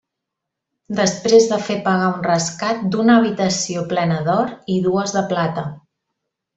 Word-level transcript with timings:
Després 0.99 1.45
de 1.51 1.59
fer 1.67 1.75
pagar 1.89 2.09
un 2.15 2.25
rescat 2.29 2.83
d'una 2.97 3.19
habitació 3.21 3.87
plena 3.95 4.21
d'or 4.31 4.53
i 4.79 4.83
dues 4.91 5.19
de 5.21 5.27
plata. 5.33 5.69